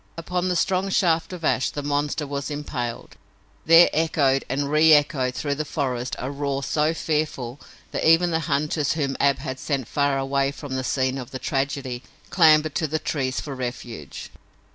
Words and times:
Upon 0.17 0.49
the 0.49 0.55
strong 0.55 0.89
shaft 0.89 1.31
of 1.31 1.45
ash 1.45 1.69
the 1.69 1.83
monster 1.83 2.25
was 2.25 2.49
impaled. 2.49 3.17
There 3.67 3.87
echoed 3.93 4.43
and 4.49 4.61
reechoed 4.63 5.35
through 5.35 5.53
the 5.53 5.63
forest 5.63 6.15
a 6.17 6.31
roar 6.31 6.63
so 6.63 6.91
fearful 6.91 7.59
that 7.91 8.03
even 8.03 8.31
the 8.31 8.39
hunters 8.49 8.93
whom 8.93 9.15
Ab 9.19 9.37
had 9.37 9.59
sent 9.59 9.87
far 9.87 10.17
away 10.17 10.51
from 10.53 10.73
the 10.73 10.83
scene 10.83 11.19
of 11.19 11.29
the 11.29 11.37
tragedy 11.37 12.01
clambered 12.31 12.73
to 12.81 12.87
the 12.87 12.97
trees 12.97 13.39
for 13.39 13.53
refuge. 13.53 14.31